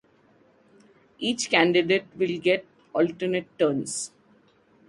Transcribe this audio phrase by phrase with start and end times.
[1.19, 4.09] Each candidate will get alternate turns.